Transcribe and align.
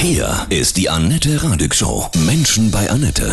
Hier 0.00 0.46
ist 0.48 0.76
die 0.76 0.88
Annette 0.88 1.42
Radig 1.42 1.74
Show. 1.74 2.06
Menschen 2.24 2.70
bei 2.70 2.88
Annette. 2.88 3.32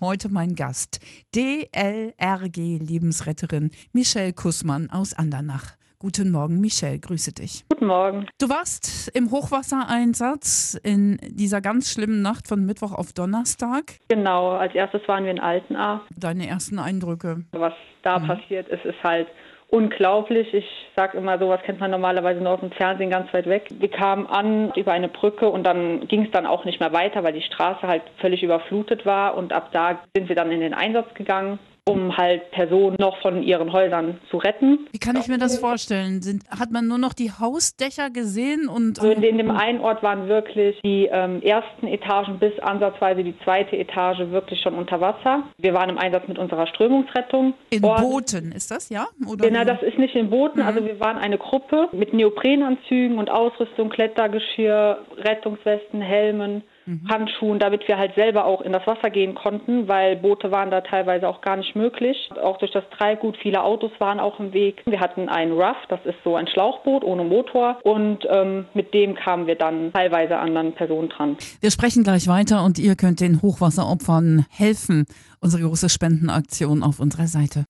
Heute 0.00 0.28
mein 0.28 0.54
Gast, 0.54 1.00
DLRG 1.34 2.78
Lebensretterin 2.78 3.72
Michelle 3.92 4.32
Kussmann 4.32 4.90
aus 4.90 5.12
Andernach. 5.12 5.74
Guten 5.98 6.30
Morgen, 6.30 6.60
Michelle, 6.60 7.00
grüße 7.00 7.32
dich. 7.32 7.64
Guten 7.68 7.86
Morgen. 7.86 8.28
Du 8.38 8.48
warst 8.48 9.10
im 9.12 9.32
Hochwassereinsatz 9.32 10.78
in 10.84 11.18
dieser 11.30 11.60
ganz 11.60 11.92
schlimmen 11.92 12.22
Nacht 12.22 12.46
von 12.46 12.64
Mittwoch 12.64 12.92
auf 12.92 13.12
Donnerstag. 13.12 13.98
Genau, 14.06 14.52
als 14.52 14.76
erstes 14.76 15.00
waren 15.08 15.24
wir 15.24 15.32
in 15.32 15.40
Altenahr. 15.40 16.06
Deine 16.16 16.46
ersten 16.46 16.78
Eindrücke? 16.78 17.44
Was 17.50 17.74
da 18.04 18.20
mhm. 18.20 18.28
passiert 18.28 18.68
ist, 18.68 18.84
ist 18.84 19.02
halt 19.02 19.26
unglaublich. 19.68 20.52
Ich 20.52 20.66
sage 20.96 21.18
immer, 21.18 21.38
sowas 21.38 21.62
kennt 21.62 21.80
man 21.80 21.90
normalerweise 21.90 22.40
nur 22.40 22.54
aus 22.54 22.60
dem 22.60 22.72
Fernsehen 22.72 23.10
ganz 23.10 23.32
weit 23.32 23.46
weg. 23.46 23.68
Wir 23.70 23.90
kamen 23.90 24.26
an 24.26 24.72
über 24.74 24.92
eine 24.92 25.08
Brücke 25.08 25.48
und 25.48 25.64
dann 25.64 26.08
ging 26.08 26.24
es 26.24 26.30
dann 26.30 26.46
auch 26.46 26.64
nicht 26.64 26.80
mehr 26.80 26.92
weiter, 26.92 27.22
weil 27.22 27.34
die 27.34 27.42
Straße 27.42 27.86
halt 27.86 28.02
völlig 28.18 28.42
überflutet 28.42 29.06
war. 29.06 29.36
Und 29.36 29.52
ab 29.52 29.70
da 29.72 30.00
sind 30.14 30.28
wir 30.28 30.36
dann 30.36 30.50
in 30.50 30.60
den 30.60 30.74
Einsatz 30.74 31.12
gegangen 31.14 31.58
um 31.88 32.16
halt 32.16 32.50
Personen 32.50 32.96
noch 32.98 33.20
von 33.20 33.42
ihren 33.42 33.72
Häusern 33.72 34.18
zu 34.30 34.38
retten. 34.38 34.86
Wie 34.92 34.98
kann 34.98 35.16
ich 35.16 35.28
mir 35.28 35.38
das 35.38 35.58
vorstellen? 35.58 36.22
Sind, 36.22 36.44
hat 36.50 36.70
man 36.70 36.86
nur 36.86 36.98
noch 36.98 37.12
die 37.12 37.30
Hausdächer 37.30 38.10
gesehen? 38.10 38.68
Und, 38.68 39.00
also 39.00 39.10
in, 39.10 39.38
dem 39.38 39.50
einen 39.50 39.80
Ort 39.80 40.02
waren 40.02 40.28
wirklich 40.28 40.80
die 40.84 41.08
ähm, 41.10 41.42
ersten 41.42 41.86
Etagen 41.86 42.38
bis 42.38 42.58
ansatzweise 42.60 43.24
die 43.24 43.34
zweite 43.44 43.76
Etage 43.76 44.18
wirklich 44.30 44.60
schon 44.60 44.74
unter 44.74 45.00
Wasser. 45.00 45.44
Wir 45.58 45.74
waren 45.74 45.90
im 45.90 45.98
Einsatz 45.98 46.26
mit 46.28 46.38
unserer 46.38 46.66
Strömungsrettung. 46.66 47.54
In 47.70 47.84
Ort. 47.84 48.00
Booten 48.00 48.52
ist 48.52 48.70
das, 48.70 48.88
ja? 48.88 49.06
Oder 49.26 49.48
genau, 49.48 49.64
das 49.64 49.82
ist 49.82 49.98
nicht 49.98 50.14
in 50.14 50.30
Booten. 50.30 50.60
Mhm. 50.60 50.66
Also 50.66 50.84
wir 50.84 51.00
waren 51.00 51.16
eine 51.16 51.38
Gruppe 51.38 51.88
mit 51.92 52.12
Neoprenanzügen 52.12 53.18
und 53.18 53.30
Ausrüstung, 53.30 53.88
Klettergeschirr, 53.90 54.98
Rettungswesten, 55.18 56.00
Helmen 56.00 56.62
mhm. 56.88 57.08
Handschuhen, 57.08 57.58
damit 57.58 57.86
wir 57.86 57.98
halt 57.98 58.14
selber 58.14 58.46
auch 58.46 58.62
in 58.62 58.72
das 58.72 58.86
Wasser 58.86 59.10
gehen 59.10 59.34
konnten, 59.34 59.88
weil 59.88 60.16
Boote 60.16 60.50
waren 60.50 60.70
da 60.70 60.80
teilweise 60.80 61.28
auch 61.28 61.40
gar 61.40 61.56
nicht 61.56 61.76
möglich. 61.76 62.30
Auch 62.42 62.58
durch 62.58 62.72
das 62.72 62.84
Treibgut, 62.96 63.36
viele 63.36 63.62
Autos 63.62 63.92
waren 63.98 64.18
auch 64.18 64.40
im 64.40 64.52
Weg. 64.52 64.82
Wir 64.86 65.00
hatten 65.00 65.28
ein 65.28 65.52
Ruff, 65.52 65.76
das 65.88 66.00
ist 66.04 66.16
so 66.24 66.36
ein 66.36 66.48
Schlauchboot 66.48 67.04
ohne 67.04 67.24
Motor 67.24 67.78
und 67.82 68.26
ähm, 68.30 68.66
mit 68.74 68.94
dem 68.94 69.14
kamen 69.14 69.46
wir 69.46 69.56
dann 69.56 69.92
teilweise 69.92 70.38
anderen 70.38 70.72
Personen 70.72 71.10
dran. 71.10 71.36
Wir 71.60 71.70
sprechen 71.70 72.02
gleich 72.02 72.26
weiter 72.26 72.64
und 72.64 72.78
ihr 72.78 72.96
könnt 72.96 73.20
den 73.20 73.42
Hochwasseropfern 73.42 74.46
helfen. 74.50 75.06
Unsere 75.40 75.62
große 75.62 75.88
Spendenaktion 75.88 76.82
auf 76.82 76.98
unserer 76.98 77.26
Seite. 77.26 77.64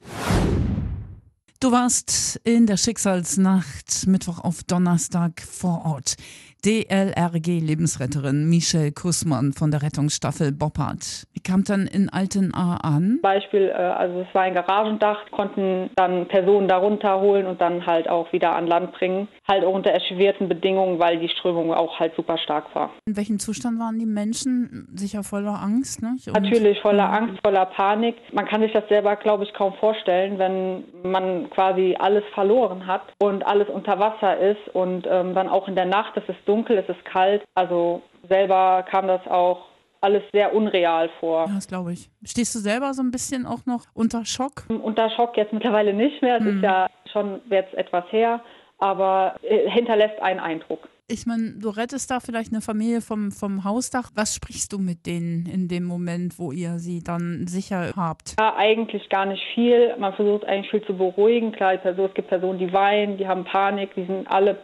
Du 1.60 1.72
warst 1.72 2.40
in 2.44 2.66
der 2.66 2.76
Schicksalsnacht 2.76 4.06
Mittwoch 4.06 4.38
auf 4.38 4.62
Donnerstag 4.62 5.40
vor 5.40 5.82
Ort. 5.84 6.14
DLRG 6.64 7.60
Lebensretterin 7.60 8.48
Michelle 8.48 8.90
Kussmann 8.90 9.52
von 9.52 9.70
der 9.70 9.80
Rettungsstaffel 9.82 10.50
Boppard. 10.50 11.22
Die 11.36 11.40
kam 11.40 11.62
dann 11.62 11.86
in 11.86 12.08
Altenahr 12.08 12.84
an. 12.84 13.20
Beispiel, 13.22 13.68
äh, 13.68 13.74
also 13.74 14.22
es 14.22 14.34
war 14.34 14.42
ein 14.42 14.54
Garagendach, 14.54 15.30
konnten 15.30 15.90
dann 15.94 16.26
Personen 16.26 16.66
darunter 16.66 17.20
holen 17.20 17.46
und 17.46 17.60
dann 17.60 17.86
halt 17.86 18.08
auch 18.08 18.32
wieder 18.32 18.56
an 18.56 18.66
Land 18.66 18.92
bringen. 18.92 19.28
Halt 19.46 19.64
auch 19.64 19.72
unter 19.72 19.90
erschwerten 19.90 20.48
Bedingungen, 20.48 20.98
weil 20.98 21.20
die 21.20 21.28
Strömung 21.28 21.72
auch 21.72 22.00
halt 22.00 22.16
super 22.16 22.36
stark 22.38 22.74
war. 22.74 22.90
In 23.06 23.16
welchem 23.16 23.38
Zustand 23.38 23.78
waren 23.78 24.00
die 24.00 24.06
Menschen? 24.06 24.88
Sicher 24.96 25.22
voller 25.22 25.62
Angst, 25.62 26.02
ne? 26.02 26.16
Natürlich 26.26 26.80
voller 26.80 27.08
Angst, 27.12 27.38
voller 27.44 27.66
Panik. 27.66 28.16
Man 28.32 28.46
kann 28.46 28.62
sich 28.62 28.72
das 28.72 28.88
selber, 28.88 29.14
glaube 29.14 29.44
ich, 29.44 29.54
kaum 29.54 29.74
vorstellen, 29.74 30.40
wenn 30.40 30.84
man 31.04 31.48
quasi 31.50 31.94
alles 31.96 32.24
verloren 32.34 32.88
hat 32.88 33.02
und 33.20 33.46
alles 33.46 33.68
unter 33.68 34.00
Wasser 34.00 34.36
ist 34.38 34.74
und 34.74 35.06
ähm, 35.08 35.36
dann 35.36 35.48
auch 35.48 35.68
in 35.68 35.76
der 35.76 35.86
Nacht, 35.86 36.16
es 36.16 36.28
ist 36.28 36.47
dunkel, 36.48 36.78
es 36.78 36.88
ist 36.88 37.04
kalt. 37.04 37.44
Also 37.54 38.02
selber 38.28 38.84
kam 38.90 39.06
das 39.06 39.26
auch 39.26 39.66
alles 40.00 40.22
sehr 40.32 40.54
unreal 40.54 41.10
vor. 41.20 41.46
Ja, 41.46 41.54
das 41.54 41.66
glaube 41.66 41.92
ich. 41.92 42.10
Stehst 42.24 42.54
du 42.54 42.58
selber 42.60 42.94
so 42.94 43.02
ein 43.02 43.10
bisschen 43.10 43.46
auch 43.46 43.66
noch 43.66 43.84
unter 43.94 44.24
Schock? 44.24 44.64
Unter 44.68 45.10
Schock 45.10 45.36
jetzt 45.36 45.52
mittlerweile 45.52 45.92
nicht 45.92 46.22
mehr. 46.22 46.36
Es 46.36 46.44
hm. 46.44 46.56
ist 46.56 46.62
ja 46.62 46.88
schon 47.12 47.40
jetzt 47.50 47.74
etwas 47.74 48.04
her, 48.10 48.40
aber 48.78 49.36
äh, 49.42 49.68
hinterlässt 49.70 50.20
einen 50.20 50.40
Eindruck. 50.40 50.88
Ich 51.10 51.24
meine, 51.24 51.52
du 51.58 51.70
rettest 51.70 52.10
da 52.10 52.20
vielleicht 52.20 52.52
eine 52.52 52.60
Familie 52.60 53.00
vom, 53.00 53.32
vom 53.32 53.64
Hausdach. 53.64 54.10
Was 54.14 54.34
sprichst 54.34 54.74
du 54.74 54.78
mit 54.78 55.06
denen 55.06 55.46
in 55.46 55.66
dem 55.66 55.84
Moment, 55.84 56.38
wo 56.38 56.52
ihr 56.52 56.78
sie 56.78 57.02
dann 57.02 57.46
sicher 57.46 57.92
habt? 57.96 58.36
Ja, 58.38 58.54
eigentlich 58.56 59.08
gar 59.08 59.24
nicht 59.24 59.42
viel. 59.54 59.96
Man 59.98 60.12
versucht 60.12 60.44
eigentlich 60.44 60.70
viel 60.70 60.84
zu 60.84 60.94
beruhigen. 60.94 61.52
Klar, 61.52 61.74
es 61.82 62.14
gibt 62.14 62.28
Personen, 62.28 62.58
die 62.58 62.74
weinen, 62.74 63.16
die 63.16 63.26
haben 63.26 63.44
Panik, 63.44 63.94
die 63.94 64.04
sind 64.04 64.26
alle 64.30 64.58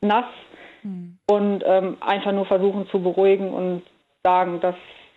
nass 0.00 0.26
hm. 0.82 1.18
und 1.26 1.62
ähm, 1.66 1.96
einfach 2.00 2.32
nur 2.32 2.46
versuchen 2.46 2.86
zu 2.90 3.02
beruhigen 3.02 3.50
und 3.50 3.82
sagen, 4.22 4.60
dass 4.60 4.74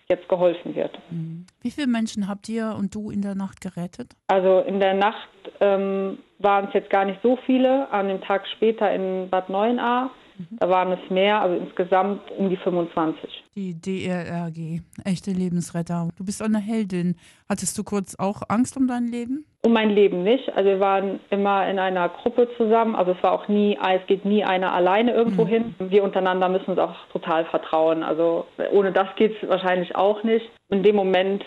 jetzt 0.09 0.27
geholfen 0.27 0.75
wird. 0.75 0.97
Hm. 1.09 1.45
Wie 1.61 1.71
viele 1.71 1.87
Menschen 1.87 2.27
habt 2.27 2.49
ihr 2.49 2.75
und 2.77 2.93
du 2.95 3.11
in 3.11 3.21
der 3.21 3.35
Nacht 3.35 3.61
gerettet? 3.61 4.13
Also 4.27 4.59
in 4.59 4.79
der 4.79 4.93
Nacht 4.93 5.29
ähm, 5.59 6.17
waren 6.39 6.67
es 6.67 6.73
jetzt 6.73 6.89
gar 6.89 7.05
nicht 7.05 7.19
so 7.23 7.37
viele. 7.45 7.89
An 7.91 8.07
dem 8.07 8.21
Tag 8.21 8.45
später 8.47 8.93
in 8.93 9.29
Bad 9.29 9.49
Neuenahr 9.49 10.11
Mhm. 10.30 10.30
Da 10.59 10.69
waren 10.69 10.91
es 10.91 11.09
mehr, 11.09 11.41
also 11.41 11.55
insgesamt 11.63 12.21
um 12.37 12.49
die 12.49 12.57
25. 12.57 13.43
Die 13.55 13.73
DRRG, 13.73 14.81
echte 15.03 15.31
Lebensretter. 15.31 16.09
Du 16.17 16.25
bist 16.25 16.41
eine 16.41 16.59
Heldin. 16.59 17.15
Hattest 17.49 17.77
du 17.77 17.83
kurz 17.83 18.15
auch 18.17 18.43
Angst 18.47 18.77
um 18.77 18.87
dein 18.87 19.07
Leben? 19.07 19.45
Um 19.63 19.73
mein 19.73 19.89
Leben 19.89 20.23
nicht. 20.23 20.49
Also 20.55 20.69
wir 20.69 20.79
waren 20.79 21.19
immer 21.29 21.69
in 21.69 21.77
einer 21.77 22.09
Gruppe 22.09 22.47
zusammen. 22.57 22.95
Also 22.95 23.11
es 23.11 23.21
war 23.21 23.33
auch 23.33 23.47
nie, 23.47 23.77
es 23.77 24.07
geht 24.07 24.25
nie 24.25 24.43
einer 24.43 24.73
alleine 24.73 25.11
irgendwo 25.11 25.43
mhm. 25.43 25.49
hin. 25.49 25.75
Wir 25.79 26.03
untereinander 26.03 26.49
müssen 26.49 26.71
uns 26.71 26.79
auch 26.79 26.95
total 27.11 27.45
vertrauen. 27.45 28.03
Also 28.03 28.45
ohne 28.71 28.91
das 28.91 29.07
geht 29.17 29.35
es 29.41 29.49
wahrscheinlich 29.49 29.95
auch 29.95 30.23
nicht. 30.23 30.49
In 30.69 30.83
dem 30.83 30.95
Moment 30.95 31.43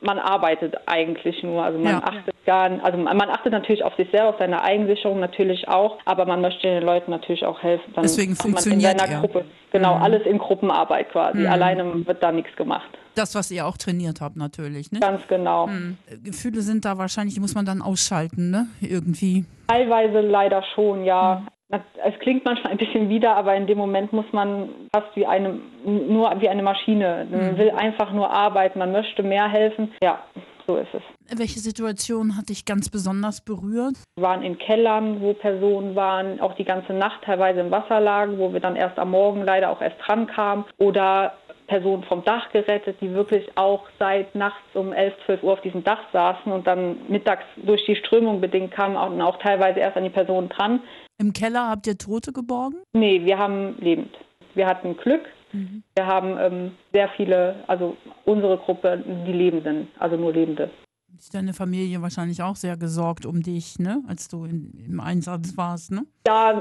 man 0.00 0.18
arbeitet 0.18 0.74
eigentlich 0.86 1.42
nur. 1.42 1.62
Also 1.62 1.78
man 1.78 1.92
ja. 1.92 2.02
achtet 2.02 2.34
gar 2.44 2.70
also 2.82 2.98
man 2.98 3.30
achtet 3.30 3.52
natürlich 3.52 3.84
auf 3.84 3.94
sich 3.96 4.10
selber, 4.10 4.30
auf 4.30 4.38
seine 4.38 4.62
Eigensicherung 4.62 5.20
natürlich 5.20 5.68
auch, 5.68 5.98
aber 6.04 6.26
man 6.26 6.40
möchte 6.40 6.66
den 6.66 6.82
Leuten 6.82 7.10
natürlich 7.10 7.44
auch 7.44 7.62
helfen. 7.62 7.92
Dann 7.94 8.02
Deswegen 8.02 8.36
funktioniert 8.36 8.82
man 8.82 8.92
in 8.92 8.98
seiner 8.98 9.20
Gruppe. 9.20 9.44
Genau, 9.72 9.96
mhm. 9.96 10.02
alles 10.02 10.26
in 10.26 10.38
Gruppenarbeit 10.38 11.10
quasi. 11.10 11.38
Mhm. 11.38 11.46
Alleine 11.46 12.06
wird 12.06 12.22
da 12.22 12.32
nichts 12.32 12.54
gemacht. 12.56 12.88
Das, 13.14 13.34
was 13.34 13.50
ihr 13.50 13.66
auch 13.66 13.76
trainiert 13.76 14.20
habt, 14.20 14.36
natürlich. 14.36 14.90
Ne? 14.90 15.00
Ganz 15.00 15.26
genau. 15.28 15.66
Mhm. 15.66 15.98
Gefühle 16.24 16.62
sind 16.62 16.84
da 16.84 16.96
wahrscheinlich, 16.98 17.34
die 17.34 17.40
muss 17.40 17.54
man 17.54 17.64
dann 17.64 17.82
ausschalten, 17.82 18.50
ne? 18.50 18.66
Irgendwie. 18.80 19.44
Teilweise 19.68 20.20
leider 20.20 20.62
schon, 20.74 21.04
ja. 21.04 21.42
Es 21.72 22.18
klingt 22.20 22.44
manchmal 22.44 22.72
ein 22.72 22.78
bisschen 22.78 23.08
wieder, 23.08 23.34
aber 23.34 23.54
in 23.54 23.66
dem 23.66 23.78
Moment 23.78 24.12
muss 24.12 24.30
man 24.32 24.68
fast 24.94 25.16
wie 25.16 25.26
eine, 25.26 25.58
nur 25.84 26.30
wie 26.40 26.48
eine 26.48 26.62
Maschine. 26.62 27.26
Man 27.30 27.52
mhm. 27.52 27.58
will 27.58 27.70
einfach 27.70 28.12
nur 28.12 28.30
arbeiten, 28.30 28.78
man 28.78 28.92
möchte 28.92 29.22
mehr 29.22 29.48
helfen. 29.48 29.90
Ja, 30.02 30.22
so 30.66 30.76
ist 30.76 30.92
es. 30.92 31.02
Welche 31.34 31.60
Situation 31.60 32.36
hat 32.36 32.50
dich 32.50 32.66
ganz 32.66 32.90
besonders 32.90 33.40
berührt? 33.40 33.94
Wir 34.16 34.22
waren 34.22 34.42
in 34.42 34.58
Kellern, 34.58 35.22
wo 35.22 35.32
Personen 35.32 35.96
waren, 35.96 36.40
auch 36.40 36.54
die 36.56 36.64
ganze 36.64 36.92
Nacht 36.92 37.22
teilweise 37.24 37.60
im 37.60 37.70
Wasser 37.70 38.00
lagen, 38.00 38.38
wo 38.38 38.52
wir 38.52 38.60
dann 38.60 38.76
erst 38.76 38.98
am 38.98 39.10
Morgen 39.10 39.42
leider 39.42 39.70
auch 39.70 39.80
erst 39.80 39.96
dran 40.06 40.26
kamen. 40.26 40.64
Oder 40.78 41.32
Personen 41.72 42.02
vom 42.02 42.22
Dach 42.22 42.50
gerettet, 42.52 42.98
die 43.00 43.14
wirklich 43.14 43.56
auch 43.56 43.84
seit 43.98 44.34
nachts 44.34 44.60
um 44.74 44.92
11, 44.92 45.14
12 45.24 45.42
Uhr 45.42 45.52
auf 45.54 45.62
diesem 45.62 45.82
Dach 45.82 46.00
saßen 46.12 46.52
und 46.52 46.66
dann 46.66 46.96
mittags 47.08 47.44
durch 47.56 47.82
die 47.86 47.96
Strömung 47.96 48.42
bedingt 48.42 48.72
kamen 48.72 48.96
und 48.96 49.22
auch 49.22 49.38
teilweise 49.38 49.80
erst 49.80 49.96
an 49.96 50.04
die 50.04 50.10
Personen 50.10 50.50
dran. 50.50 50.80
Im 51.18 51.32
Keller 51.32 51.70
habt 51.70 51.86
ihr 51.86 51.96
Tote 51.96 52.34
geborgen? 52.34 52.76
Nee, 52.92 53.24
wir 53.24 53.38
haben 53.38 53.76
lebend. 53.78 54.14
Wir 54.54 54.66
hatten 54.66 54.98
Glück. 54.98 55.22
Mhm. 55.52 55.82
Wir 55.94 56.06
haben 56.06 56.36
ähm, 56.38 56.72
sehr 56.92 57.08
viele, 57.16 57.54
also 57.68 57.96
unsere 58.26 58.58
Gruppe, 58.58 59.02
die 59.26 59.32
Lebenden, 59.32 59.88
also 59.98 60.16
nur 60.16 60.34
Lebende. 60.34 60.68
Ist 61.16 61.34
deine 61.34 61.54
Familie 61.54 62.02
wahrscheinlich 62.02 62.42
auch 62.42 62.56
sehr 62.56 62.76
gesorgt 62.76 63.24
um 63.24 63.42
dich, 63.42 63.78
ne? 63.78 64.02
als 64.08 64.28
du 64.28 64.44
in, 64.44 64.72
im 64.86 65.00
Einsatz 65.00 65.56
warst, 65.56 65.90
ne? 65.90 66.02
Ja, 66.26 66.60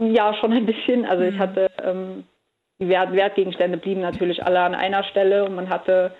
ja, 0.00 0.34
schon 0.34 0.52
ein 0.52 0.66
bisschen. 0.66 1.06
Also 1.06 1.22
mhm. 1.24 1.30
ich 1.30 1.38
hatte 1.38 1.70
ähm, 1.82 2.24
die 2.80 2.88
Wert 2.88 3.12
Wertgegenstände 3.12 3.76
blieben 3.76 4.00
natürlich 4.00 4.42
alle 4.44 4.60
an 4.60 4.74
einer 4.74 5.04
Stelle 5.04 5.44
und 5.44 5.54
man 5.54 5.68
hatte, 5.68 6.12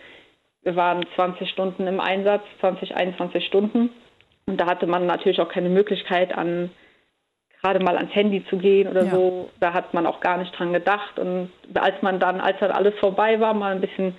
wir 0.63 0.77
waren 0.77 1.05
20 1.15 1.49
Stunden 1.49 1.87
im 1.87 2.01
Einsatz, 2.01 2.43
20, 2.61 2.95
21 2.95 3.47
Stunden. 3.47 3.91
Und 4.47 4.61
da 4.61 4.67
hatte 4.67 4.87
man 4.87 5.07
natürlich 5.07 5.41
auch 5.41 5.49
keine 5.49 5.71
Möglichkeit, 5.71 6.37
an 6.37 6.71
gerade 7.63 7.81
mal 7.81 7.97
ans 7.97 8.15
Handy 8.15 8.45
zu 8.47 8.59
gehen 8.59 8.89
oder 8.89 9.05
ja. 9.05 9.11
so. 9.11 9.51
Da 9.61 9.73
hat 9.73 9.95
man 9.95 10.07
auch 10.07 10.21
gar 10.21 10.37
nicht 10.37 10.59
dran 10.59 10.73
gedacht. 10.73 11.19
Und 11.19 11.51
als 11.75 12.01
man 12.03 12.21
dann, 12.21 12.41
als 12.41 12.59
dann 12.59 12.71
alles 12.71 12.95
vorbei 12.99 13.41
war, 13.41 13.55
mal 13.55 13.73
ein 13.73 13.81
bisschen 13.81 14.17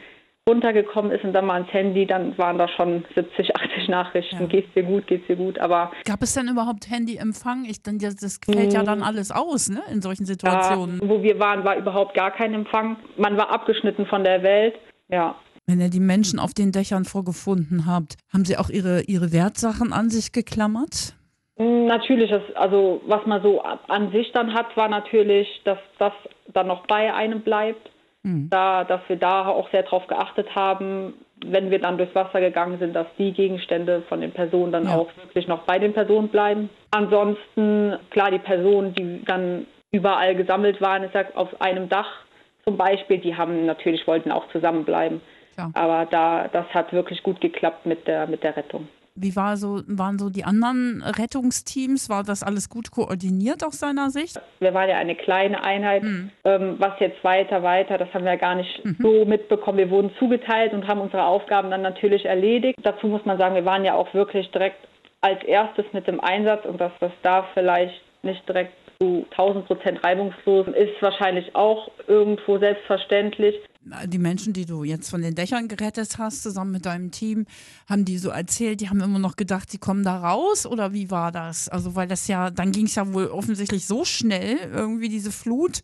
runtergekommen 0.51 1.11
ist 1.11 1.23
und 1.23 1.33
dann 1.33 1.45
mal 1.45 1.55
ans 1.55 1.73
Handy, 1.73 2.05
dann 2.05 2.37
waren 2.37 2.57
da 2.57 2.67
schon 2.67 3.05
70, 3.15 3.55
80 3.55 3.87
Nachrichten. 3.87 4.41
Ja. 4.41 4.45
Geht's 4.47 4.73
dir 4.73 4.83
gut, 4.83 5.07
geht's 5.07 5.25
dir 5.27 5.37
gut, 5.37 5.57
aber. 5.59 5.91
Gab 6.05 6.21
es 6.21 6.33
denn 6.33 6.47
überhaupt 6.49 6.89
Handyempfang? 6.89 7.65
Ich 7.65 7.81
denke, 7.81 8.09
das 8.13 8.39
fällt 8.43 8.73
ja 8.73 8.83
dann 8.83 8.99
mm. 8.99 9.03
alles 9.03 9.31
aus, 9.31 9.69
ne, 9.69 9.81
in 9.91 10.01
solchen 10.01 10.25
Situationen. 10.25 10.99
Ja, 11.01 11.09
wo 11.09 11.23
wir 11.23 11.39
waren, 11.39 11.63
war 11.63 11.77
überhaupt 11.77 12.13
gar 12.13 12.31
kein 12.31 12.53
Empfang. 12.53 12.97
Man 13.17 13.37
war 13.37 13.49
abgeschnitten 13.49 14.05
von 14.05 14.23
der 14.23 14.43
Welt, 14.43 14.75
ja. 15.09 15.35
Wenn 15.67 15.79
ihr 15.79 15.89
die 15.89 15.99
Menschen 15.99 16.39
auf 16.39 16.53
den 16.53 16.71
Dächern 16.71 17.05
vorgefunden 17.05 17.85
habt, 17.85 18.15
haben 18.33 18.43
sie 18.45 18.57
auch 18.57 18.69
ihre, 18.69 19.03
ihre 19.03 19.31
Wertsachen 19.31 19.93
an 19.93 20.09
sich 20.09 20.33
geklammert? 20.33 21.15
Mm, 21.57 21.85
natürlich, 21.85 22.31
also 22.55 23.01
was 23.05 23.25
man 23.25 23.41
so 23.41 23.61
an 23.61 24.11
sich 24.11 24.31
dann 24.33 24.53
hat, 24.53 24.75
war 24.75 24.89
natürlich, 24.89 25.47
dass 25.63 25.77
das 25.99 26.13
dann 26.53 26.67
noch 26.67 26.85
bei 26.87 27.13
einem 27.13 27.41
bleibt. 27.41 27.89
Mhm. 28.23 28.49
da, 28.49 28.83
dass 28.83 29.01
wir 29.07 29.17
da 29.17 29.47
auch 29.47 29.69
sehr 29.71 29.83
darauf 29.83 30.07
geachtet 30.07 30.55
haben, 30.55 31.13
wenn 31.43 31.71
wir 31.71 31.79
dann 31.79 31.97
durchs 31.97 32.13
Wasser 32.13 32.39
gegangen 32.39 32.77
sind, 32.79 32.95
dass 32.95 33.07
die 33.17 33.31
Gegenstände 33.31 34.03
von 34.07 34.21
den 34.21 34.31
Personen 34.31 34.71
dann 34.71 34.85
ja. 34.85 34.95
auch 34.95 35.09
wirklich 35.23 35.47
noch 35.47 35.63
bei 35.63 35.79
den 35.79 35.93
Personen 35.93 36.27
bleiben. 36.27 36.69
Ansonsten, 36.91 37.97
klar, 38.11 38.29
die 38.31 38.39
Personen, 38.39 38.93
die 38.93 39.23
dann 39.25 39.65
überall 39.91 40.35
gesammelt 40.35 40.81
waren, 40.81 41.03
ist 41.03 41.15
ja 41.15 41.23
auf 41.35 41.59
einem 41.59 41.89
Dach 41.89 42.25
zum 42.63 42.77
Beispiel, 42.77 43.17
die 43.17 43.35
haben 43.35 43.65
natürlich 43.65 44.05
wollten 44.07 44.31
auch 44.31 44.47
zusammenbleiben. 44.49 45.21
Ja. 45.57 45.71
Aber 45.73 46.05
da, 46.05 46.47
das 46.47 46.65
hat 46.73 46.93
wirklich 46.93 47.23
gut 47.23 47.41
geklappt 47.41 47.85
mit 47.85 48.07
der, 48.07 48.27
mit 48.27 48.43
der 48.43 48.55
Rettung. 48.55 48.87
Wie 49.15 49.35
war 49.35 49.57
so, 49.57 49.81
waren 49.87 50.17
so 50.17 50.29
die 50.29 50.45
anderen 50.45 51.03
Rettungsteams? 51.03 52.09
War 52.09 52.23
das 52.23 52.43
alles 52.43 52.69
gut 52.69 52.91
koordiniert 52.91 53.63
aus 53.63 53.79
seiner 53.79 54.09
Sicht? 54.09 54.39
Wir 54.59 54.73
waren 54.73 54.89
ja 54.89 54.97
eine 54.97 55.15
kleine 55.15 55.63
Einheit. 55.63 56.03
Mhm. 56.03 56.31
Ähm, 56.45 56.75
was 56.77 56.99
jetzt 56.99 57.23
weiter, 57.23 57.61
weiter, 57.61 57.97
das 57.97 58.13
haben 58.13 58.25
wir 58.25 58.37
gar 58.37 58.55
nicht 58.55 58.85
mhm. 58.85 58.97
so 59.01 59.25
mitbekommen. 59.25 59.77
Wir 59.77 59.89
wurden 59.89 60.11
zugeteilt 60.17 60.73
und 60.73 60.87
haben 60.87 61.01
unsere 61.01 61.25
Aufgaben 61.25 61.69
dann 61.69 61.81
natürlich 61.81 62.25
erledigt. 62.25 62.79
Dazu 62.83 63.07
muss 63.07 63.25
man 63.25 63.37
sagen, 63.37 63.55
wir 63.55 63.65
waren 63.65 63.83
ja 63.83 63.95
auch 63.95 64.13
wirklich 64.13 64.49
direkt 64.51 64.87
als 65.19 65.43
erstes 65.43 65.85
mit 65.93 66.07
dem 66.07 66.19
Einsatz 66.19 66.65
und 66.65 66.79
dass 66.79 66.91
das 66.99 67.11
da 67.21 67.45
vielleicht 67.53 68.01
nicht 68.23 68.47
direkt 68.47 68.73
zu 68.99 69.25
1000 69.31 69.65
Prozent 69.65 70.03
reibungslos 70.03 70.67
ist 70.67 71.01
wahrscheinlich 71.01 71.55
auch 71.55 71.89
irgendwo 72.07 72.59
selbstverständlich. 72.59 73.55
Die 73.83 74.19
Menschen, 74.19 74.53
die 74.53 74.65
du 74.65 74.83
jetzt 74.83 75.09
von 75.09 75.23
den 75.23 75.33
Dächern 75.33 75.67
gerettet 75.67 76.17
hast, 76.19 76.43
zusammen 76.43 76.71
mit 76.71 76.85
deinem 76.85 77.09
Team, 77.09 77.47
haben 77.89 78.05
die 78.05 78.19
so 78.19 78.29
erzählt, 78.29 78.79
die 78.79 78.89
haben 78.89 79.01
immer 79.01 79.17
noch 79.17 79.35
gedacht, 79.35 79.73
die 79.73 79.79
kommen 79.79 80.03
da 80.03 80.17
raus 80.17 80.67
oder 80.67 80.93
wie 80.93 81.09
war 81.09 81.31
das? 81.31 81.67
Also, 81.67 81.95
weil 81.95 82.07
das 82.07 82.27
ja, 82.27 82.51
dann 82.51 82.71
ging 82.71 82.85
es 82.85 82.93
ja 82.93 83.11
wohl 83.11 83.27
offensichtlich 83.27 83.87
so 83.87 84.05
schnell, 84.05 84.57
irgendwie 84.71 85.09
diese 85.09 85.31
Flut, 85.31 85.79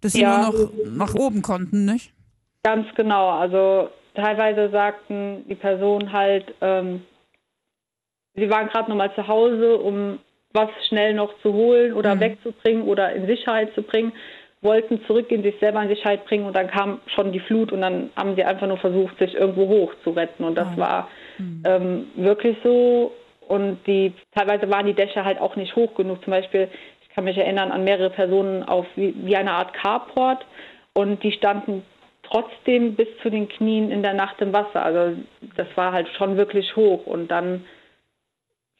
dass 0.00 0.12
sie 0.12 0.22
ja, 0.22 0.50
nur 0.50 0.52
noch 0.52 0.70
nach 0.86 1.14
oben 1.14 1.42
konnten, 1.42 1.84
nicht? 1.84 2.14
Ganz 2.62 2.86
genau. 2.94 3.28
Also, 3.28 3.90
teilweise 4.14 4.70
sagten 4.70 5.44
die 5.46 5.54
Personen 5.54 6.10
halt, 6.10 6.54
ähm, 6.62 7.02
sie 8.34 8.48
waren 8.48 8.68
gerade 8.68 8.88
nochmal 8.88 9.14
zu 9.14 9.28
Hause, 9.28 9.76
um 9.76 10.18
was 10.54 10.70
schnell 10.88 11.14
noch 11.14 11.32
zu 11.42 11.52
holen 11.52 11.92
oder 11.92 12.14
mhm. 12.14 12.20
wegzubringen 12.20 12.82
oder 12.84 13.12
in 13.12 13.26
Sicherheit 13.26 13.74
zu 13.74 13.82
bringen, 13.82 14.12
wollten 14.62 15.04
zurückgehen, 15.06 15.42
sich 15.42 15.58
selber 15.58 15.82
in 15.82 15.88
Sicherheit 15.88 16.24
bringen 16.24 16.46
und 16.46 16.54
dann 16.54 16.68
kam 16.68 17.00
schon 17.14 17.32
die 17.32 17.40
Flut 17.40 17.72
und 17.72 17.82
dann 17.82 18.10
haben 18.16 18.36
sie 18.36 18.44
einfach 18.44 18.68
nur 18.68 18.78
versucht, 18.78 19.18
sich 19.18 19.34
irgendwo 19.34 19.68
hoch 19.68 19.92
zu 20.04 20.10
retten 20.10 20.44
und 20.44 20.54
das 20.54 20.70
mhm. 20.70 20.76
war 20.76 21.08
mhm. 21.38 21.62
ähm, 21.66 22.06
wirklich 22.14 22.56
so 22.62 23.12
und 23.48 23.78
die 23.86 24.12
teilweise 24.34 24.70
waren 24.70 24.86
die 24.86 24.94
Dächer 24.94 25.24
halt 25.24 25.40
auch 25.40 25.56
nicht 25.56 25.74
hoch 25.74 25.94
genug. 25.94 26.22
Zum 26.24 26.30
Beispiel, 26.30 26.68
ich 27.02 27.08
kann 27.10 27.24
mich 27.24 27.36
erinnern 27.36 27.72
an 27.72 27.84
mehrere 27.84 28.10
Personen 28.10 28.62
auf 28.62 28.86
wie, 28.94 29.14
wie 29.26 29.36
eine 29.36 29.52
Art 29.52 29.74
Carport 29.74 30.46
und 30.94 31.22
die 31.22 31.32
standen 31.32 31.82
trotzdem 32.22 32.94
bis 32.94 33.08
zu 33.20 33.30
den 33.30 33.48
Knien 33.48 33.90
in 33.90 34.02
der 34.02 34.14
Nacht 34.14 34.40
im 34.40 34.52
Wasser. 34.52 34.82
Also 34.84 35.18
das 35.56 35.66
war 35.74 35.92
halt 35.92 36.08
schon 36.16 36.36
wirklich 36.36 36.74
hoch 36.76 37.04
und 37.06 37.28
dann 37.28 37.64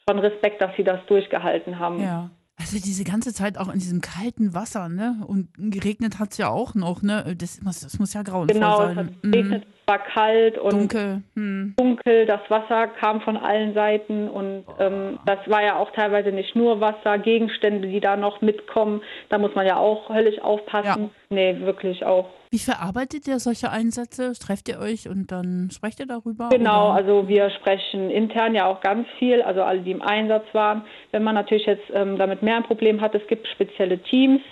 schon 0.08 0.18
Respekt, 0.20 0.62
dass 0.62 0.74
sie 0.76 0.84
das 0.84 1.04
durchgehalten 1.06 1.78
haben. 1.78 2.02
Ja. 2.02 2.30
Also 2.72 2.84
diese 2.86 3.04
ganze 3.04 3.34
Zeit 3.34 3.58
auch 3.58 3.68
in 3.68 3.78
diesem 3.80 4.00
kalten 4.00 4.54
Wasser, 4.54 4.88
ne? 4.88 5.16
Und 5.26 5.48
geregnet 5.58 6.18
hat 6.18 6.30
es 6.30 6.38
ja 6.38 6.48
auch 6.48 6.74
noch, 6.74 7.02
ne? 7.02 7.36
Das, 7.36 7.60
das 7.60 7.98
muss 7.98 8.14
ja 8.14 8.22
grauenvoll 8.22 8.54
genau, 8.54 8.78
sein. 8.78 8.94
Genau, 8.96 9.10
es 9.22 9.34
regnet, 9.34 9.64
es 9.64 9.86
war 9.86 9.98
kalt 9.98 10.56
und 10.56 10.72
dunkel. 10.72 11.22
Hm. 11.34 11.74
dunkel. 11.76 12.24
Das 12.24 12.40
Wasser 12.48 12.86
kam 12.86 13.20
von 13.20 13.36
allen 13.36 13.74
Seiten 13.74 14.26
und 14.26 14.64
ähm, 14.78 15.18
das 15.26 15.38
war 15.48 15.62
ja 15.62 15.76
auch 15.76 15.90
teilweise 15.90 16.32
nicht 16.32 16.56
nur 16.56 16.80
Wasser, 16.80 17.18
Gegenstände, 17.18 17.88
die 17.88 18.00
da 18.00 18.16
noch 18.16 18.40
mitkommen. 18.40 19.02
Da 19.28 19.36
muss 19.36 19.54
man 19.54 19.66
ja 19.66 19.76
auch 19.76 20.08
höllisch 20.08 20.40
aufpassen. 20.40 21.02
Ja. 21.02 21.10
Nee, 21.28 21.60
wirklich 21.60 22.06
auch 22.06 22.30
wie 22.52 22.58
verarbeitet 22.58 23.26
ihr 23.26 23.38
solche 23.38 23.70
Einsätze? 23.70 24.34
Trefft 24.34 24.68
ihr 24.68 24.78
euch 24.78 25.08
und 25.08 25.32
dann 25.32 25.70
sprecht 25.72 26.00
ihr 26.00 26.06
darüber? 26.06 26.50
Genau, 26.50 26.90
oder? 26.90 26.96
also 26.96 27.26
wir 27.26 27.48
sprechen 27.48 28.10
intern 28.10 28.54
ja 28.54 28.66
auch 28.66 28.82
ganz 28.82 29.08
viel, 29.18 29.40
also 29.40 29.62
alle, 29.62 29.80
die 29.80 29.90
im 29.90 30.02
Einsatz 30.02 30.44
waren. 30.52 30.84
Wenn 31.12 31.22
man 31.22 31.34
natürlich 31.34 31.64
jetzt 31.64 31.90
ähm, 31.94 32.18
damit 32.18 32.42
mehr 32.42 32.56
ein 32.56 32.64
Problem 32.64 33.00
hat, 33.00 33.14
es 33.14 33.26
gibt 33.26 33.48
spezielle 33.48 33.98
Teams, 34.02 34.42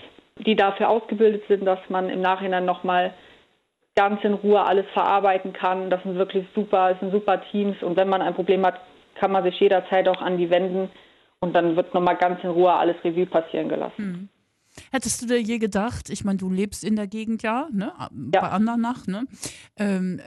die 0.47 0.57
dafür 0.57 0.89
ausgebildet 0.89 1.43
sind, 1.47 1.67
dass 1.67 1.79
man 1.91 2.09
im 2.09 2.23
Nachhinein 2.23 2.65
nochmal 2.65 3.13
ganz 3.95 4.25
in 4.25 4.33
Ruhe 4.33 4.65
alles 4.65 4.87
verarbeiten 4.95 5.53
kann. 5.53 5.91
Das 5.91 6.03
sind 6.03 6.15
wirklich 6.15 6.47
super, 6.55 6.93
das 6.93 7.01
sind 7.01 7.13
super 7.13 7.43
Teams 7.51 7.77
und 7.83 7.99
wenn 7.99 8.09
man 8.09 8.23
ein 8.23 8.35
Problem 8.35 8.65
hat, 8.65 8.81
kann 9.17 9.31
man 9.31 9.45
sich 9.45 9.61
jederzeit 9.61 10.09
auch 10.09 10.23
an 10.23 10.39
die 10.39 10.49
wenden 10.49 10.89
und 11.41 11.55
dann 11.55 11.77
wird 11.77 11.93
nochmal 11.93 12.17
ganz 12.17 12.43
in 12.43 12.49
Ruhe 12.49 12.73
alles 12.73 12.97
Revue 13.05 13.27
passieren 13.27 13.69
gelassen. 13.69 13.99
Hm. 13.99 14.29
Hättest 14.93 15.23
du 15.23 15.27
dir 15.27 15.41
je 15.41 15.59
gedacht, 15.59 16.11
ich 16.11 16.25
meine, 16.25 16.39
du 16.39 16.51
lebst 16.51 16.85
in 16.85 16.97
der 16.97 17.07
Gegend 17.07 17.43
ja, 17.43 17.69
ne? 17.73 17.93
ja. 17.99 18.41
bei 18.41 18.49
Andernach, 18.49 19.07
ne? 19.07 19.25
Ähm, 19.79 20.21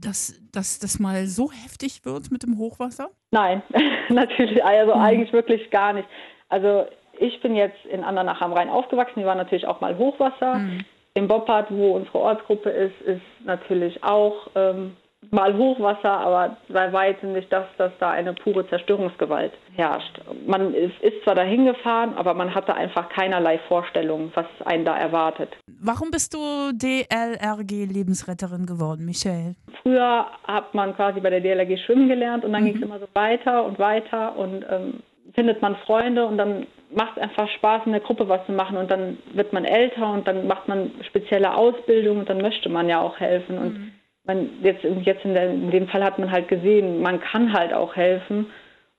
dass, 0.00 0.40
dass 0.52 0.78
das 0.78 0.98
mal 0.98 1.26
so 1.26 1.50
heftig 1.50 2.04
wird 2.04 2.30
mit 2.30 2.42
dem 2.42 2.58
Hochwasser? 2.58 3.10
Nein, 3.30 3.62
natürlich, 4.08 4.64
also 4.64 4.94
mhm. 4.94 5.00
eigentlich 5.00 5.32
wirklich 5.32 5.70
gar 5.70 5.92
nicht. 5.92 6.08
Also 6.48 6.86
ich 7.18 7.40
bin 7.40 7.54
jetzt 7.54 7.84
in 7.86 8.04
Andernach 8.04 8.40
am 8.40 8.52
Rhein 8.52 8.70
aufgewachsen, 8.70 9.14
hier 9.16 9.26
war 9.26 9.34
natürlich 9.34 9.66
auch 9.66 9.80
mal 9.80 9.96
Hochwasser. 9.98 10.56
Mhm. 10.56 10.84
Im 11.14 11.26
Boppard, 11.26 11.70
wo 11.70 11.96
unsere 11.96 12.18
Ortsgruppe 12.18 12.70
ist, 12.70 13.00
ist 13.02 13.22
natürlich 13.44 14.04
auch 14.04 14.48
ähm, 14.54 14.96
mal 15.30 15.56
Hochwasser, 15.56 16.10
aber 16.10 16.56
bei 16.68 16.92
weitem 16.92 17.32
nicht 17.32 17.52
das, 17.52 17.66
dass 17.76 17.92
da 17.98 18.10
eine 18.10 18.34
pure 18.34 18.68
Zerstörungsgewalt 18.68 19.52
herrscht. 19.74 20.20
Man 20.46 20.74
ist, 20.74 20.94
zwar 21.24 21.34
dahin 21.34 21.66
gefahren, 21.66 22.14
aber 22.16 22.34
man 22.34 22.54
hatte 22.54 22.74
einfach 22.74 23.08
keinerlei 23.10 23.58
Vorstellung, 23.68 24.30
was 24.34 24.46
einen 24.64 24.84
da 24.84 24.96
erwartet. 24.96 25.56
Warum 25.80 26.10
bist 26.10 26.34
du 26.34 26.38
DLRG-Lebensretterin 26.72 28.66
geworden, 28.66 29.04
Michelle? 29.04 29.54
Früher 29.82 30.26
hat 30.44 30.74
man 30.74 30.94
quasi 30.94 31.20
bei 31.20 31.30
der 31.30 31.40
DLRG 31.40 31.78
schwimmen 31.84 32.08
gelernt 32.08 32.44
und 32.44 32.52
dann 32.52 32.62
mhm. 32.62 32.66
ging 32.66 32.76
es 32.76 32.82
immer 32.82 33.00
so 33.00 33.08
weiter 33.14 33.64
und 33.64 33.78
weiter 33.78 34.36
und 34.36 34.64
ähm, 34.70 35.02
findet 35.34 35.60
man 35.60 35.76
Freunde 35.76 36.26
und 36.26 36.38
dann 36.38 36.66
macht 36.94 37.16
es 37.16 37.22
einfach 37.22 37.48
Spaß, 37.50 37.82
in 37.84 37.92
der 37.92 38.00
Gruppe 38.00 38.28
was 38.28 38.46
zu 38.46 38.52
machen 38.52 38.78
und 38.78 38.90
dann 38.90 39.18
wird 39.34 39.52
man 39.52 39.64
älter 39.64 40.10
und 40.10 40.26
dann 40.26 40.46
macht 40.46 40.68
man 40.68 40.90
spezielle 41.06 41.54
Ausbildung 41.54 42.20
und 42.20 42.30
dann 42.30 42.40
möchte 42.40 42.70
man 42.70 42.88
ja 42.88 43.00
auch 43.00 43.20
helfen 43.20 43.58
und 43.58 43.78
mhm 43.78 43.92
man 44.28 44.50
jetzt, 44.62 44.84
jetzt 44.84 45.24
in, 45.24 45.34
der, 45.34 45.50
in, 45.50 45.70
dem 45.70 45.88
Fall 45.88 46.04
hat 46.04 46.18
man 46.18 46.30
halt 46.30 46.48
gesehen, 46.48 47.00
man 47.00 47.20
kann 47.20 47.52
halt 47.52 47.72
auch 47.72 47.96
helfen. 47.96 48.46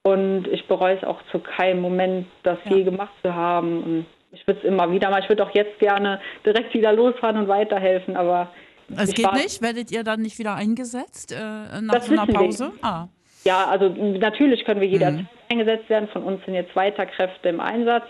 Und 0.01 0.47
ich 0.47 0.67
bereue 0.67 0.97
es 0.97 1.03
auch 1.03 1.21
zu 1.31 1.39
keinem 1.39 1.81
Moment, 1.81 2.27
das 2.43 2.57
ja. 2.65 2.77
je 2.77 2.83
gemacht 2.83 3.13
zu 3.23 3.33
haben. 3.33 3.83
Und 3.83 4.05
ich 4.31 4.45
würde 4.47 4.59
es 4.59 4.65
immer 4.65 4.91
wieder 4.91 5.09
mal, 5.09 5.21
ich 5.21 5.29
würde 5.29 5.43
auch 5.43 5.53
jetzt 5.53 5.79
gerne 5.79 6.19
direkt 6.45 6.73
wieder 6.73 6.91
losfahren 6.93 7.37
und 7.37 7.47
weiterhelfen, 7.47 8.17
aber. 8.17 8.51
Es 8.97 9.13
geht 9.13 9.31
nicht? 9.33 9.61
Werdet 9.61 9.91
ihr 9.91 10.03
dann 10.03 10.21
nicht 10.21 10.39
wieder 10.39 10.55
eingesetzt 10.55 11.31
äh, 11.31 11.81
nach 11.81 12.01
so 12.01 12.13
einer 12.13 12.25
Pause? 12.25 12.71
Ah. 12.81 13.07
Ja, 13.43 13.67
also 13.67 13.89
natürlich 13.89 14.65
können 14.65 14.81
wir 14.81 14.87
jederzeit 14.87 15.21
mhm. 15.21 15.27
eingesetzt 15.49 15.89
werden. 15.89 16.09
Von 16.11 16.23
uns 16.23 16.43
sind 16.45 16.55
jetzt 16.55 16.75
weiter 16.75 17.05
Kräfte 17.05 17.49
im 17.49 17.59
Einsatz. 17.59 18.05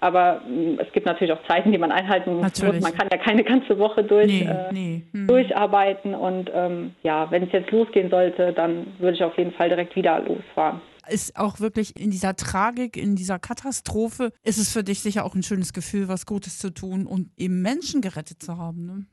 Aber 0.00 0.40
mm, 0.46 0.78
es 0.78 0.92
gibt 0.92 1.06
natürlich 1.06 1.32
auch 1.32 1.46
Zeiten, 1.48 1.72
die 1.72 1.78
man 1.78 1.92
einhalten 1.92 2.34
muss. 2.34 2.42
Natürlich. 2.42 2.82
Man 2.82 2.94
kann 2.94 3.08
ja 3.10 3.18
keine 3.18 3.44
ganze 3.44 3.78
Woche 3.78 4.04
durch, 4.04 4.26
nee, 4.26 4.48
äh, 4.48 4.72
nee. 4.72 5.02
Hm. 5.12 5.26
durcharbeiten. 5.26 6.14
Und 6.14 6.50
ähm, 6.54 6.94
ja, 7.02 7.30
wenn 7.30 7.44
es 7.44 7.52
jetzt 7.52 7.70
losgehen 7.70 8.10
sollte, 8.10 8.52
dann 8.52 8.86
würde 8.98 9.16
ich 9.16 9.24
auf 9.24 9.36
jeden 9.38 9.52
Fall 9.52 9.68
direkt 9.68 9.96
wieder 9.96 10.20
losfahren. 10.20 10.80
Ist 11.08 11.38
auch 11.38 11.60
wirklich 11.60 11.98
in 11.98 12.10
dieser 12.10 12.36
Tragik, 12.36 12.96
in 12.96 13.16
dieser 13.16 13.38
Katastrophe, 13.38 14.30
ist 14.44 14.58
es 14.58 14.72
für 14.72 14.84
dich 14.84 15.00
sicher 15.00 15.24
auch 15.24 15.34
ein 15.34 15.42
schönes 15.42 15.72
Gefühl, 15.72 16.08
was 16.08 16.26
Gutes 16.26 16.58
zu 16.58 16.72
tun 16.72 17.06
und 17.06 17.30
eben 17.38 17.62
Menschen 17.62 18.02
gerettet 18.02 18.42
zu 18.42 18.58
haben. 18.58 18.84
Ne? 18.84 19.06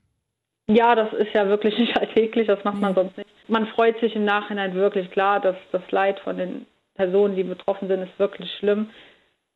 Ja, 0.75 0.95
das 0.95 1.13
ist 1.13 1.33
ja 1.33 1.47
wirklich 1.47 1.77
nicht 1.77 1.97
alltäglich, 1.99 2.47
das 2.47 2.63
macht 2.63 2.79
man 2.79 2.95
sonst 2.95 3.17
nicht. 3.17 3.29
Man 3.47 3.67
freut 3.67 3.99
sich 3.99 4.15
im 4.15 4.25
Nachhinein 4.25 4.73
wirklich 4.73 5.09
klar, 5.11 5.39
dass 5.39 5.55
das 5.71 5.83
Leid 5.91 6.19
von 6.19 6.37
den 6.37 6.65
Personen, 6.95 7.35
die 7.35 7.43
betroffen 7.43 7.87
sind, 7.87 8.01
ist 8.01 8.17
wirklich 8.19 8.49
schlimm 8.59 8.89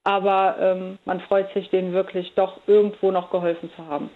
aber 0.03 0.57
ähm, 0.59 0.97
man 1.05 1.19
freut 1.21 1.53
sich, 1.53 1.69
denen 1.69 1.93
wirklich 1.93 2.33
doch 2.35 2.59
irgendwo 2.67 3.11
noch 3.11 3.31
geholfen 3.31 3.69
zu 3.75 3.85
haben. 3.85 4.09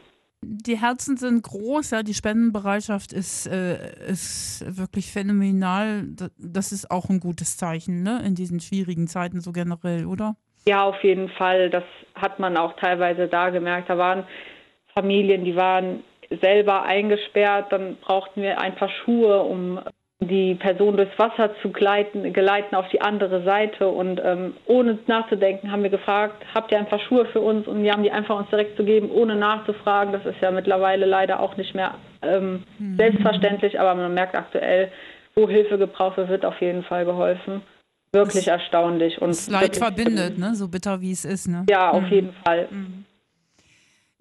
Die 0.46 0.78
Herzen 0.78 1.16
sind 1.16 1.42
groß, 1.44 1.92
ja, 1.92 2.04
die 2.04 2.14
Spendenbereitschaft 2.14 3.14
ist, 3.14 3.48
äh, 3.48 4.08
ist 4.08 4.66
wirklich 4.78 5.12
phänomenal. 5.12 6.04
Das 6.38 6.72
ist 6.72 6.92
auch 6.92 7.10
ein 7.10 7.20
gutes 7.20 7.56
Zeichen, 7.56 8.04
ne, 8.04 8.22
in 8.26 8.36
diesen 8.36 8.60
schwierigen 8.60 9.08
Zeiten 9.08 9.40
so 9.40 9.52
generell, 9.54 10.06
oder? 10.06 10.36
Ja, 10.68 10.84
auf 10.84 11.02
jeden 11.04 11.30
Fall. 11.30 11.70
Das 11.70 11.84
hat 12.16 12.40
man 12.40 12.58
auch 12.58 12.74
teilweise 12.78 13.28
da 13.28 13.50
gemerkt. 13.50 13.90
Da 13.90 13.98
waren 13.98 14.26
Familien, 14.94 15.46
die 15.46 15.56
waren 15.56 16.04
selber 16.42 16.84
eingesperrt, 16.84 17.72
dann 17.72 17.98
brauchten 17.98 18.42
wir 18.42 18.60
ein 18.60 18.76
paar 18.76 18.90
Schuhe, 18.90 19.42
um 19.44 19.80
die 20.26 20.56
Person 20.56 20.98
durchs 20.98 21.18
Wasser 21.18 21.52
zu 21.62 21.72
gleiten, 21.72 22.34
geleiten 22.34 22.76
auf 22.76 22.88
die 22.90 23.02
andere 23.02 23.44
Seite. 23.44 23.88
Und 23.88 24.22
ähm, 24.24 24.54
ohne 24.66 25.00
nachzudenken 25.08 25.72
haben 25.72 25.84
wir 25.84 25.90
gefragt, 25.90 26.44
habt 26.54 26.72
ihr 26.72 26.80
ein 26.80 26.88
paar 26.88 27.00
Schuhe 27.00 27.26
für 27.26 27.42
uns? 27.42 27.68
Und 27.68 27.84
die 27.84 27.92
haben 27.92 28.04
die 28.04 28.12
einfach 28.12 28.38
uns 28.38 28.50
direkt 28.50 28.78
zu 28.78 28.84
geben, 28.84 29.12
ohne 29.12 29.36
nachzufragen. 29.36 30.14
Das 30.14 30.26
ist 30.26 30.42
ja 30.42 30.52
mittlerweile 30.52 31.06
leider 31.06 31.40
auch 31.40 31.58
nicht 31.58 31.76
mehr 31.76 31.96
ähm, 32.22 32.64
mhm. 32.80 32.98
selbstverständlich, 32.98 33.80
aber 33.80 33.96
man 33.96 34.14
merkt 34.14 34.36
aktuell, 34.36 34.92
wo 35.36 35.50
Hilfe 35.50 35.78
gebraucht 35.78 36.18
wird, 36.18 36.30
wird 36.30 36.46
auf 36.46 36.60
jeden 36.62 36.84
Fall 36.84 37.06
geholfen. 37.06 37.62
Wirklich 38.12 38.46
das, 38.46 38.62
erstaunlich. 38.62 39.22
Und 39.22 39.30
das 39.30 39.50
Leid 39.50 39.76
verbindet, 39.76 40.38
ne? 40.38 40.54
so 40.54 40.68
bitter 40.68 41.02
wie 41.02 41.12
es 41.12 41.26
ist. 41.26 41.48
Ne? 41.48 41.66
Ja, 41.70 41.92
auf 41.92 42.04
mhm. 42.04 42.10
jeden 42.10 42.34
Fall. 42.46 42.68
Mhm. 42.70 43.06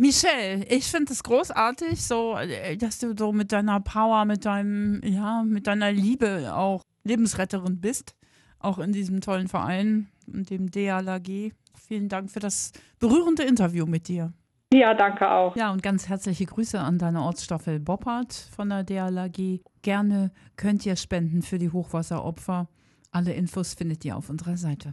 Michelle, 0.02 0.64
ich 0.64 0.90
finde 0.90 1.12
es 1.12 1.22
großartig, 1.22 2.04
so, 2.04 2.36
äh, 2.36 2.76
dass 2.76 2.98
du 2.98 3.14
so 3.16 3.32
mit 3.32 3.52
deiner 3.52 3.78
Power, 3.78 4.24
mit 4.24 4.44
deinem, 4.44 5.00
ja, 5.04 5.44
mit 5.44 5.68
deiner 5.68 5.92
Liebe 5.92 6.52
auch 6.52 6.82
Lebensretterin 7.04 7.80
bist, 7.80 8.16
auch 8.58 8.80
in 8.80 8.90
diesem 8.90 9.20
tollen 9.20 9.46
Verein 9.46 10.08
dem 10.26 10.72
DALAG. 10.72 11.52
Vielen 11.86 12.08
Dank 12.08 12.32
für 12.32 12.40
das 12.40 12.72
berührende 12.98 13.44
Interview 13.44 13.86
mit 13.86 14.08
dir. 14.08 14.32
Ja, 14.74 14.92
danke 14.92 15.30
auch. 15.30 15.54
Ja, 15.54 15.70
und 15.70 15.84
ganz 15.84 16.08
herzliche 16.08 16.46
Grüße 16.46 16.80
an 16.80 16.98
deine 16.98 17.22
Ortsstaffel 17.22 17.78
Boppard 17.78 18.32
von 18.32 18.70
der 18.70 18.82
DALAG. 18.82 19.60
Gerne 19.82 20.32
könnt 20.56 20.84
ihr 20.84 20.96
spenden 20.96 21.42
für 21.42 21.58
die 21.60 21.70
Hochwasseropfer. 21.70 22.68
Alle 23.12 23.34
Infos 23.34 23.74
findet 23.74 24.04
ihr 24.04 24.16
auf 24.16 24.30
unserer 24.30 24.56
Seite. 24.56 24.90